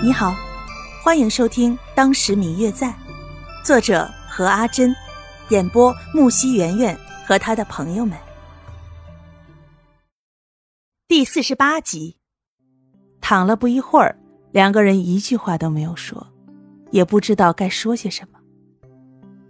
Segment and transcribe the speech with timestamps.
[0.00, 0.32] 你好，
[1.02, 2.86] 欢迎收听《当时明月在》，
[3.64, 4.94] 作者何阿珍，
[5.48, 8.16] 演播木西圆圆和他的朋友们。
[11.08, 12.16] 第四十八集，
[13.20, 14.16] 躺了不一会儿，
[14.52, 16.24] 两个人一句话都没有说，
[16.92, 18.38] 也不知道该说些什么。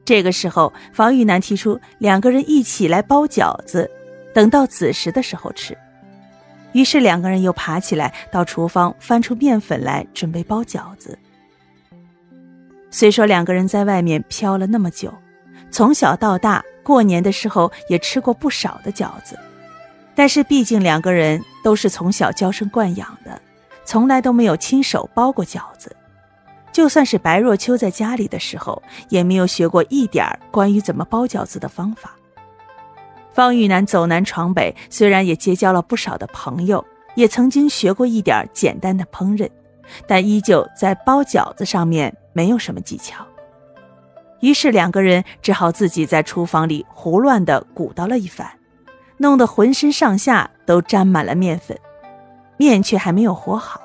[0.02, 3.88] 这个时候，房玉楠提出两个人一起来包饺子，
[4.34, 5.76] 等到子时的时候吃。
[6.72, 11.18] 于是两个人又爬起来，到厨房翻出面粉来，准备包饺子。
[12.90, 15.12] 虽说两个人在外面漂了那么久，
[15.70, 19.38] 从小到大过年的时候也吃过不少的饺子，
[20.14, 23.40] 但是毕竟两个人都是从小娇生惯养的，
[23.84, 25.94] 从来都没有亲手包过饺子。
[26.70, 32.14] 就算是白若秋在家里的时候，也没有学过一点关于怎么包饺子的方法。
[33.38, 39.48] 方玉楠走南闯北，虽然也结交了不少的朋友，也曾经学过一点简单的烹饪，
[40.08, 43.24] 但依旧在包饺子上面没有什么技巧。
[44.40, 48.44] 于是两个人只好自己在厨房里胡乱地鼓捣了一番，
[49.18, 51.78] 弄得浑身上下都沾满了面粉，
[52.56, 53.80] 面却还没有和好，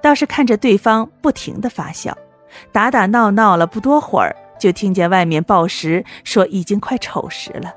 [0.00, 2.18] 倒是看着对方不停地发笑，
[2.72, 7.72] 打打闹闹了不多会儿，就听见外面报时说已经快丑时了。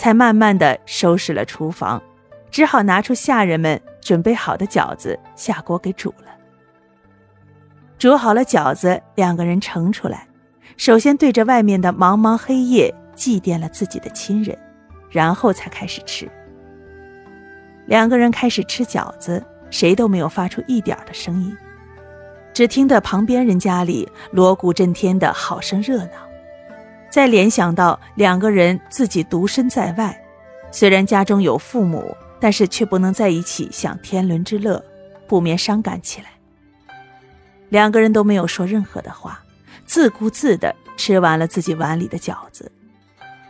[0.00, 2.02] 才慢慢的收拾了厨房，
[2.50, 6.34] 只好拿出下人们准备好的饺子下锅给煮了。
[7.98, 10.26] 煮好了饺子，两个人盛出来，
[10.78, 14.56] 首先对着外面的茫茫黑夜祭奠了自己的亲人，
[15.10, 16.26] 然后才开始吃。
[17.84, 21.54] 两个人开始吃饺子，谁都没有发出一点的声音，
[22.54, 26.29] 只听得旁边人家里锣鼓震天的好生热闹。
[27.10, 30.18] 再联想到两个人自己独身在外，
[30.70, 34.82] 虽然家中有父母，但是却不能在一起享天伦之乐，
[35.26, 36.28] 不免伤感起来。
[37.68, 39.42] 两个人都没有说任何的话，
[39.84, 42.70] 自顾自地吃完了自己碗里的饺子，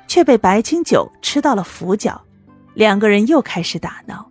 [0.07, 2.21] 却被白清九吃到了俯角。
[2.75, 4.31] 两个人又开始打闹，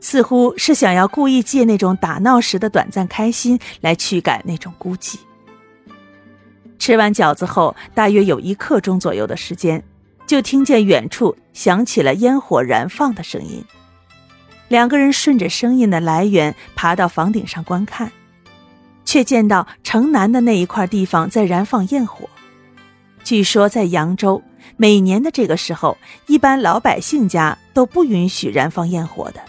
[0.00, 5.16] 似乎是想要故意借那种打闹时的短暂开心来驱赶那种孤寂。
[6.84, 9.82] 吃完饺子后，大约有一刻钟左右的时间，
[10.26, 13.64] 就听见远处响起了烟火燃放的声音。
[14.68, 18.12] 两个人顺着声音的来源爬到房顶上观看，
[19.02, 22.28] 却见到城南的那一块地方在燃放焰火。
[23.22, 24.42] 据说在扬州，
[24.76, 25.96] 每年的这个时候，
[26.26, 29.40] 一般老百姓家都不允许燃放焰火的，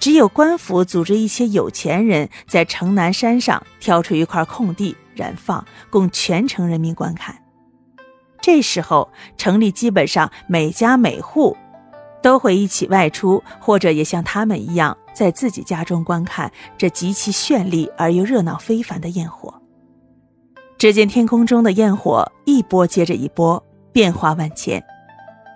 [0.00, 4.96] 只有官府组织一些有钱人在城南山上挑出一块空地。
[5.14, 7.36] 燃放，供全城人民观看。
[8.40, 11.56] 这时候，城里基本上每家每户
[12.20, 19.62] 都会一起外出，或者也像他们一样，在自己家中观看这极其绚丽而又热闹非凡的焰火。
[20.76, 24.82] 只见天空中的焰火一波接着一波，变化万千，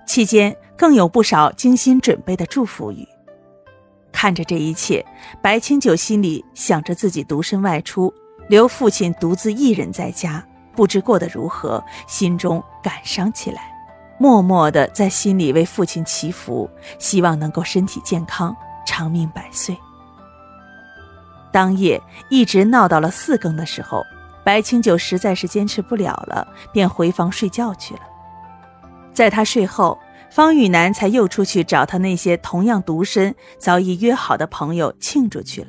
[0.07, 3.05] 期间更有不少精心准备的祝福语。
[4.13, 5.05] 看着这一切，
[5.43, 8.15] 白清九心里想着自己独身外出。
[8.49, 13.73] 留父亲独自一人在家，不知过得如何，心中感伤起来，
[14.19, 18.57] 默默的在心里为父亲祈福，希望能够身体健康，
[18.87, 19.77] 长命百岁。
[21.53, 24.03] 当夜一直闹到了四更的时候，
[24.45, 28.01] 白清九实在是坚持不了了，便回房睡觉去了。
[29.13, 29.99] 在他睡后，
[30.31, 35.69] 方雨楠才又出去找他那些同样独身、早已约好的朋友庆祝去了。